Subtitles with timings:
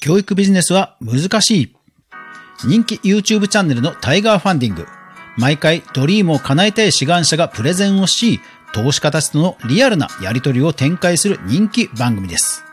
[0.00, 1.76] 教育ビジネスは難しい。
[2.64, 4.86] 人気 YouTube チャンネルのタイガーファンディング。
[5.36, 8.40] 毎回ドリームを叶えたい志願者がプレゼンをし、
[8.72, 12.64] 投資家たちとのリアルなやり取りを展開する人気番組です。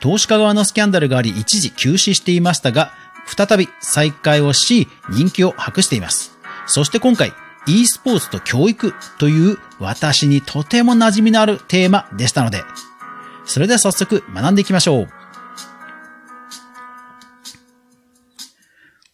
[0.00, 2.92] 投資家側のスキャンダルがあり一時休止していましたが、
[3.26, 6.38] 再び再開をし、人気を博しています。
[6.66, 7.32] そして今回、
[7.66, 12.62] e スポーツと教育という私にとても馴染みのあるテーマでしたので、
[13.44, 15.21] それでは早速学んでいきましょう。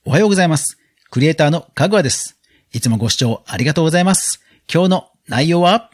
[0.09, 0.79] おはようございます。
[1.11, 2.39] クリエイターのかぐわです。
[2.73, 4.41] いつもご視聴ありがとうございます。
[4.73, 5.91] 今日の内容は、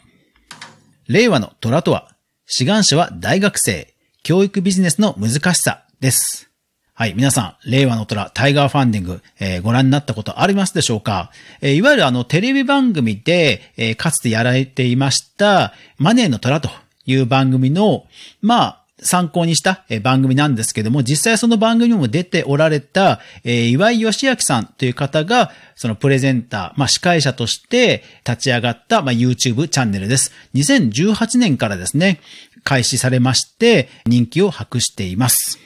[1.09, 2.15] 令和の虎とは、
[2.45, 3.93] 志願者は大学生、
[4.23, 6.49] 教育ビジネスの難しさです。
[6.93, 11.29] はい、皆さん、令和の虎、タイガーファンディング、えー、ご覧になったことありますでしょうか、
[11.59, 16.69] えー、いわゆるあの、テレビ番組で、えー、かつてやられていました、マネーの虎と
[17.05, 18.05] いう番組の、
[18.41, 30.31] まあ、参考にした番組なんですけども、実際その番組にも出ておられた、え岩井義明さんという方が、そのプレゼンター、まあ、司会者として立ち上がった、まあ、YouTube チャンネルです。
[30.55, 32.19] 2018年からですね、
[32.63, 35.59] 開始されまして、人気を博しています。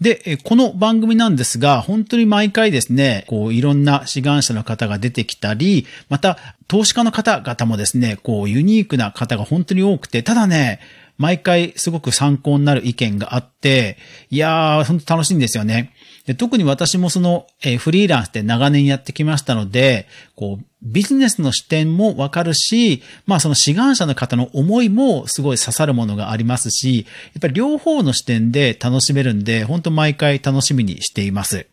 [0.00, 6.36] で、この番組なんですが、本当に毎回ですね、こういろんな志願者の方が出てきたり、また
[6.68, 10.80] 投資家の方々もですね、こうユニークな方が本当に多くて、ただね、
[11.16, 13.96] 毎回すごく参考になる意見があって、
[14.30, 15.92] いやー、本当楽しいんですよね。
[16.26, 31.66] で特に私もその、えー、フリーランスで長年やってきましたので、こう、ビジネスの視点もわかるし、まあその志願者の方の思いもすごい刺さるものがありますし、やっぱり両方の視点で楽しめるんで、本当毎回楽しみにしています。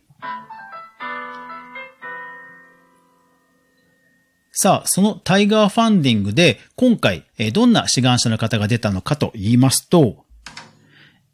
[4.54, 10.26] さあ、そのタイガーファンディングで今回、どんな志願者の方が出たのかと言いますと、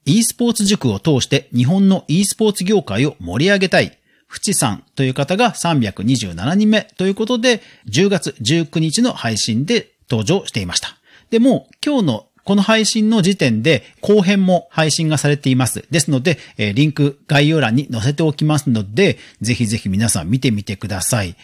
[0.05, 10.97] e スポーツ塾を通して日本の e スポーツ業界を盛り上げたい、フチさんという方が327人目ということで、10月19日の配信で登場していました。
[11.31, 15.85] で、も今日のこの配信の時点で後編も配信がされています。
[15.91, 21.35] ですので、リンク概要欄に載せておきますので、ぜひぜひ皆さん見てみてください。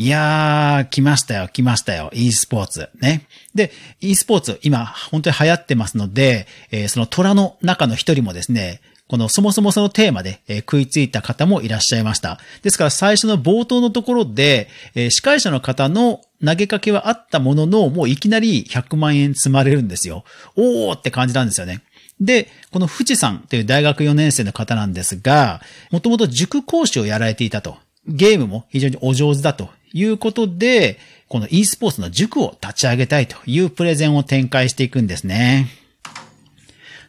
[0.00, 2.08] いやー、来ましたよ、来ましたよ。
[2.14, 2.88] e スポーツ。
[3.02, 3.26] ね。
[3.54, 12.40] で、e スポーツ、今、本当に流行ってますので、えー、その虎の中の一人もですね、このそもそもそのテーマで、えー、食いついた方もいらっしゃいました。
[12.62, 20.24] ですから最初の冒頭のところで、えー、司会者の方の投げかけはあったものの、もういきなり100万円積まれるんですよ。
[20.56, 21.82] おーって感じなんですよね。
[22.22, 27.76] で、この富士さんという大学4年生の方なんですが、もともと塾講師をやられていたと。
[28.06, 35.68] ゲームも非常にお上手だということで、この e スポーツの塾を立ち上げたいというプレゼンを展開していくんですね。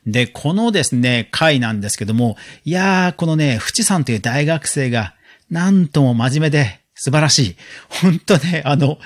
[0.06, 5.14] で、このですね、回なんですけども、いやー、このね、フチさんという大学生が、
[5.50, 7.56] なんとも真面目で素晴らしい。
[7.90, 8.98] 本当ね、あの、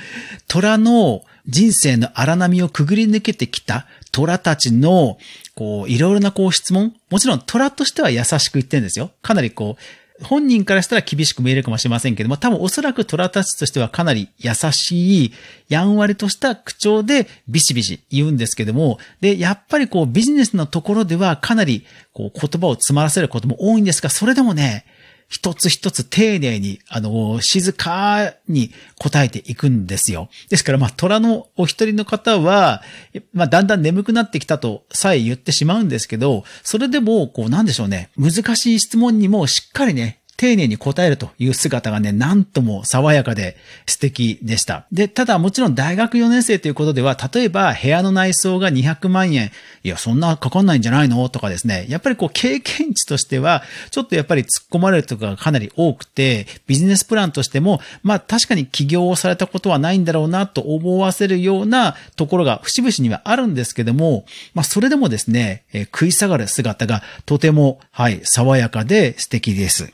[0.48, 5.18] 虎の人生の荒波をくぐり抜けてきた虎たちの、
[5.56, 6.94] こう、いろいろなこう質問。
[7.10, 9.12] もちろん虎としては優しく言ってるんですよ。
[9.22, 9.82] かなりこう、
[10.24, 15.34] 本人からしたら厳しく見えるかもしれませんけども、多分おそらく虎たちとしてはかなり優しい、
[15.68, 24.86] やんわりとした口調でビシビシ言うんですけども、で、やっぱりこうビジネスのところではかなりこう言葉を詰まらせることも多いんですが、それでもね、
[25.28, 30.30] 一つ一つ丁寧に、あの、静かに答えていくんですよ。
[30.50, 32.84] ですから、まあ、虎のお一人の方は、
[33.34, 38.12] まあ、だんだん眠くなってきたとさえ言ってしまうんですけど、それでも、こう、なんでしょうね。
[38.18, 44.86] 難しい質問にもしっかりね、丁寧に答えるという姿がね、なんとも爽やかで素敵でした。
[44.92, 49.52] で、ただもちろん大学4年生ということでは、例えば部屋の内装が200万円、
[49.84, 51.28] いや、そんなかかんないんじゃないの？
[51.30, 69.94] とかですね、やっぱりこう経験値としては、ちょっとやっぱり突っ込まれるとかがかなり多くて、ビジネスプランとしても、まあ確かに起業をされたことはないんだろうなと思わせるようなところが節々にはあるんですけども、まあそれでもですね、食い下がる姿がとても、はい、爽やかで素敵です。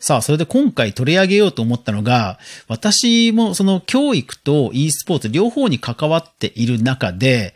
[0.00, 7.54] さあ、それで今回取り上げようと思ったのが、私もその教育と e スポーツ両方に関わっている中で、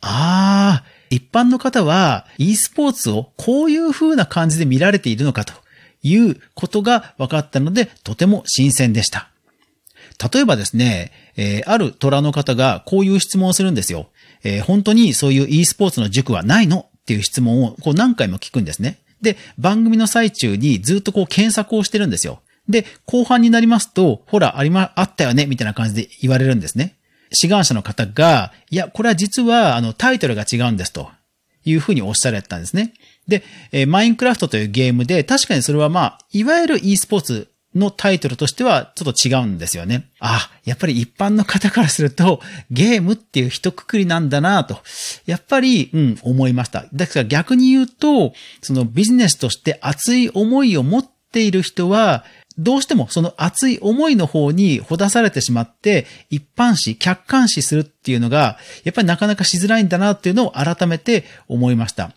[0.00, 5.52] ああ、一般の方は e スポーツをこういう風な感じで見られているのかと
[6.02, 9.28] いうことが分かったので、とても新鮮でした。
[10.32, 14.08] 例えばですね、えー、ある虎の方がこういう質問をするんですよ。
[14.42, 18.98] えー、本当にそういう e スポーツの塾はないのっていう質問をこう何回も聞くんですね。
[19.24, 22.40] で、番組の最中にずっとこう検索をしてるんですよ。
[22.68, 26.94] で、後半になりますと、ほら、ありま、あったよね、みたいな感じで言われるんですね。
[27.32, 31.10] 志願者の方が、いや、これは実は、あの、タイトルが違うんですと。
[31.64, 32.92] いうふうにおっしゃられたんですね。
[33.26, 33.42] で、
[33.72, 40.06] えー、マインクラフトというゲームで、確かにそれはまあ、いわゆる e スポーツのタイトルとしてはちょっと違うんですよね。
[40.20, 42.40] あ、やっぱり一般の方からすると
[42.70, 44.78] ゲームっていう一括りなんだなと、
[45.26, 46.86] やっぱり、うん、思いました。
[46.92, 48.32] だから逆に言うと、
[48.62, 52.24] そのビジネスとして熱い思いを持っている人は、
[52.56, 62.12] どうしてもその熱い思いの方にほだされてしまって、一般視、客観視するっていうのが、やっぱりなかなかしづらいんだなっていうのを改めて思いました。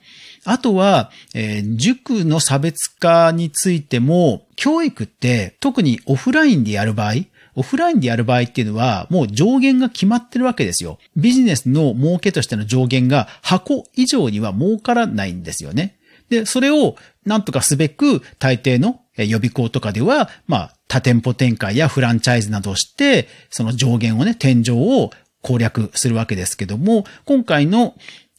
[0.50, 7.16] あとは、えー、塾の差別化についても、教育って特にオフラインでやる場合、
[7.56, 11.00] オフラインでやる場合っていうのは、もう上限が決まってるわけですよ。
[11.18, 15.98] ビジネスの儲けとしての上限が箱以上には儲からないんですよね。
[16.30, 16.96] で、それを
[17.26, 25.12] なんとかすべく大抵の予備校とかでは、まあ、多店舗展開やフランチャイズなどをして、その上限をね、天井を
[25.42, 27.96] 攻略するわけですけども、今回の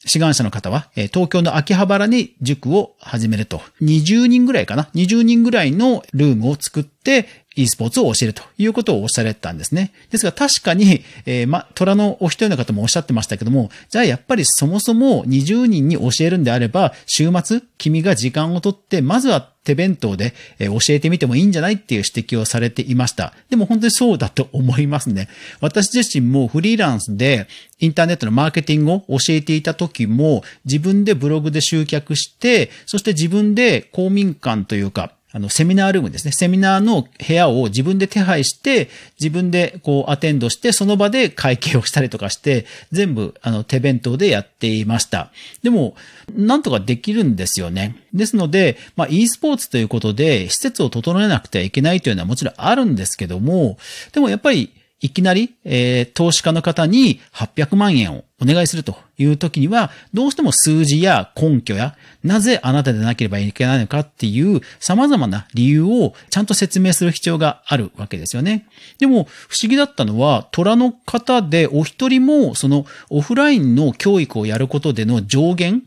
[0.08, 3.60] 志願者の方は、東京の秋葉原に塾を始めると。
[3.82, 7.26] 20人ぐらいかな ?20 人ぐらいのルームを作って、
[7.58, 9.92] e スポーツを教えるということをおっしゃられたんですね。
[10.10, 23.34] ですが確かに、えー、ま、虎のお一人の方もおっしゃってましたけども、じゃあやっぱりそもそも20人に教えるんであれば、週末、君が時間をとって、まずは手弁当でえ教えてみてもいいんじゃないっていう指摘をされていました。
[23.50, 25.28] でも本当にそうだと思いますね。
[25.60, 36.32] 私自身もフリーランスでインターネットのマーケティングを教えていた時も自分でブログで集客して、そして自分で公民館というか、あの、セミナールームですね。
[36.32, 38.90] セミナーの部屋を自分で手配して、
[39.20, 45.30] 自分でこうアテンドして、その場で会計をしたりとかして、全部あの手弁当でやっていました。
[45.62, 45.94] でも、
[46.34, 47.96] なんとかできるんですよね。
[48.12, 53.78] ですので、まあ e スポーツということで、施設を整えなくてはいけないというのはもちろんあるんですけども、
[54.12, 68.66] でもやっぱりいきなり、えー、投資家の方に800万円をお願いするという時には、どうしても数字や根拠や、なぜあなたでなければいけないのかっていう様々な理由をちゃんと説明する必要があるわけですよね。
[68.98, 75.82] でも、不思議だったのは、虎の方でお一人も、そのオフラインの教育をやることでの上限、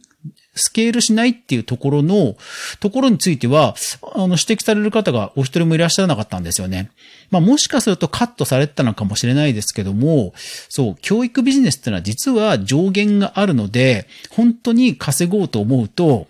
[0.54, 2.36] スケールしないっていうところの、
[2.80, 3.76] ところについては、
[4.16, 6.92] あの、指摘される方がお一人もいらっしゃらなかったんですよね。
[7.30, 10.34] まあ、もしかするとカットされてたのかもしれないですけども、
[10.70, 16.28] そう、教育ビジネスってのは実は上限があるので、本当に稼ごうと思うと、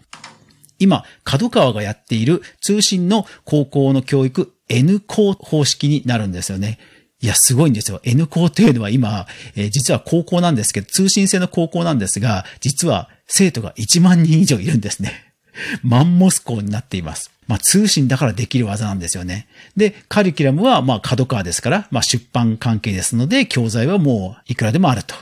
[0.78, 6.80] 今、角川がやっている通信の高校の教育 N 校方式になるんですよね。
[7.22, 8.02] いや、すごいんですよ。
[8.04, 15.34] N 校というのは今、えー、実は高校なんですけど、通信制の高校なんですが、実は生徒が1万人以上いるんですね。
[15.84, 17.32] マンモス校になっています。
[17.48, 19.48] まあ、通信だからできる技なんですよね。
[19.76, 25.16] で、カリキュラムは、まあ、角川ですから、まあ、出版関係ですので、教材はもう、いくらでもあると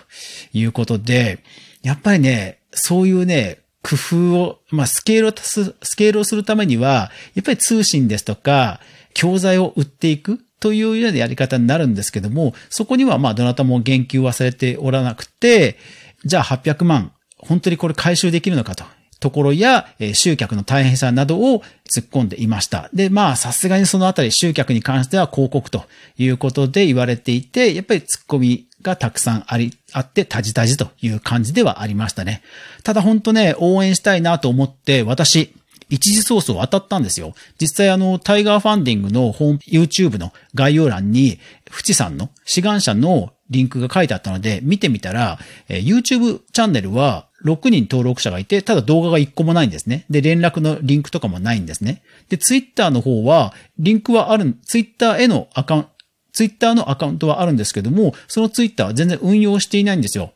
[0.54, 1.40] いうことで、
[1.84, 8.80] やっぱりね、そういうね、工夫を、まあ、スケールを足す、スケールをするためには、やっぱり通信ですとか、
[9.14, 15.78] 教材を売っていくというようなやり方になるんですけども、そこにはまあどなたも言及はされておらなくて、
[16.26, 18.84] じゃあ800万本当にこれ回収できるのかと。
[19.20, 22.90] ところや、え集客の大変さなどを突っ込んでいました。
[22.94, 25.84] で、まあ、さすがにそのあたり集客に関しては広告と
[26.18, 32.42] いうことで言われていて、やっぱり突っ込みがたくさんあり、あって、たじたじという感じではありましたね。
[32.84, 35.54] ただ本当ね、応援したいなと思って、私、
[35.90, 37.34] 一次ソースを当たったんですよ。
[37.60, 50.06] 実際あの、タイガーファンディングのホーム、YouTube の概要欄に、フチさんの志願者のリンクが書いてあったので、見てみたら、え YouTube チャンネルは6人登録者がいて、ただ動画が1個もないんですね。
[50.10, 52.02] で、連絡のリンクとかもないんですね。
[52.30, 55.90] で、ツイッターの方は、リンクはある、ツイッターへのアカウント、
[56.32, 60.32] ツイッターのアカウントはあるんですけども、そのツイッターは全然運用していないんですよ。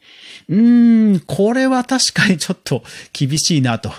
[0.49, 3.91] うーん、これは確かにちょっと厳しいなと。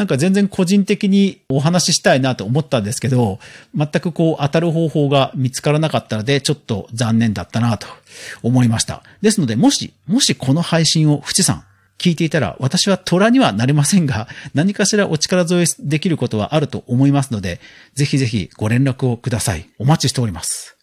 [0.00, 3.38] なんか全然個人的にお話ししたいなと思ったんですけど、
[3.76, 7.86] 全くこう当たる方法が見つからなかったので、ちょっと残念だったなと
[8.42, 9.02] 思いました。
[9.20, 11.64] ですので、もし、もしこの配信を、ふちさん、
[11.98, 17.60] 聞いていたら、私は虎にはなれませんが、何かしらお力添えできることはあると思いますので、
[17.92, 19.68] ぜひぜひご連絡をください。
[19.78, 20.78] お待ちしております。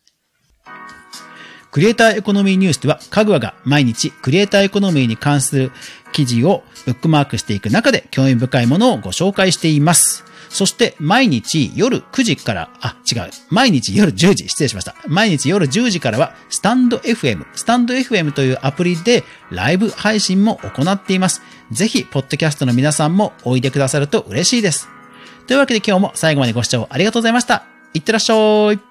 [1.78, 5.72] クリエイターエコノミーニュースでは、かぐわが毎日クリエイターエコノミーに関する
[6.12, 10.24] 記事をブックマークしていく中で興味深いものをご紹介しています。
[10.50, 13.30] そして毎日夜9時から、あ、違う。
[13.50, 14.96] 毎日夜10時、失礼しました。
[15.08, 21.42] 毎日夜10時からは、スタンド FM、スタンド FM というアプリでライブ配信も行っています。
[21.72, 24.88] ぜひ、ポッドキャストの皆さんもおいでくださると嬉しいです。
[25.48, 27.66] というわけで今日も最後までご視聴ありがとうございました。
[27.94, 28.87] いってらっしゃい。